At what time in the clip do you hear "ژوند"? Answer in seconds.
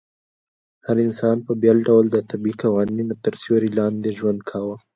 4.19-4.39